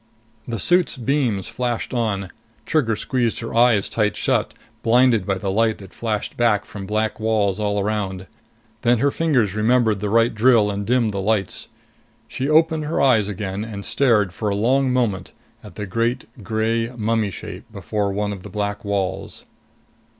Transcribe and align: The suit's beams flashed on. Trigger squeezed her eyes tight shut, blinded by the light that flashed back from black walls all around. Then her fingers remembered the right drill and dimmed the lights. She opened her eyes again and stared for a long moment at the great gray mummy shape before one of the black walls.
The 0.47 0.57
suit's 0.57 0.97
beams 0.97 1.47
flashed 1.47 1.93
on. 1.93 2.31
Trigger 2.65 2.95
squeezed 2.95 3.39
her 3.41 3.53
eyes 3.53 3.87
tight 3.87 4.17
shut, 4.17 4.55
blinded 4.81 5.27
by 5.27 5.35
the 5.37 5.51
light 5.51 5.77
that 5.77 5.93
flashed 5.93 6.35
back 6.35 6.65
from 6.65 6.87
black 6.87 7.19
walls 7.19 7.59
all 7.59 7.79
around. 7.79 8.25
Then 8.81 8.97
her 8.97 9.11
fingers 9.11 9.53
remembered 9.53 9.99
the 9.99 10.09
right 10.09 10.33
drill 10.33 10.71
and 10.71 10.87
dimmed 10.87 11.11
the 11.11 11.21
lights. 11.21 11.67
She 12.27 12.49
opened 12.49 12.85
her 12.85 12.99
eyes 12.99 13.27
again 13.27 13.63
and 13.63 13.85
stared 13.85 14.33
for 14.33 14.49
a 14.49 14.55
long 14.55 14.91
moment 14.91 15.33
at 15.63 15.75
the 15.75 15.85
great 15.85 16.25
gray 16.41 16.87
mummy 16.97 17.29
shape 17.29 17.71
before 17.71 18.11
one 18.11 18.33
of 18.33 18.41
the 18.41 18.49
black 18.49 18.83
walls. 18.83 19.45